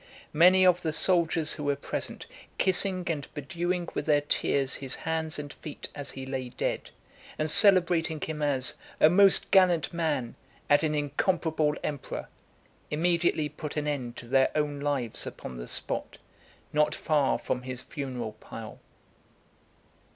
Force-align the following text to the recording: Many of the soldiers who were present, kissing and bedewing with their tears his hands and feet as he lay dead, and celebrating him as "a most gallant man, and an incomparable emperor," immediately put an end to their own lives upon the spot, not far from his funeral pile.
Many 0.33 0.65
of 0.65 0.81
the 0.81 0.93
soldiers 0.93 1.53
who 1.53 1.63
were 1.65 1.75
present, 1.75 2.25
kissing 2.57 3.03
and 3.05 3.31
bedewing 3.35 3.87
with 3.93 4.07
their 4.07 4.21
tears 4.21 4.73
his 4.81 4.95
hands 4.95 5.37
and 5.37 5.53
feet 5.53 5.89
as 5.93 6.09
he 6.09 6.25
lay 6.25 6.49
dead, 6.49 6.89
and 7.37 7.47
celebrating 7.47 8.19
him 8.19 8.41
as 8.41 8.73
"a 8.99 9.11
most 9.11 9.51
gallant 9.51 9.93
man, 9.93 10.33
and 10.69 10.83
an 10.83 10.95
incomparable 10.95 11.75
emperor," 11.83 12.29
immediately 12.89 13.47
put 13.47 13.77
an 13.77 13.87
end 13.87 14.15
to 14.17 14.27
their 14.27 14.49
own 14.55 14.79
lives 14.79 15.27
upon 15.27 15.57
the 15.57 15.67
spot, 15.67 16.17
not 16.73 16.95
far 16.95 17.37
from 17.37 17.61
his 17.61 17.83
funeral 17.83 18.31
pile. 18.39 18.79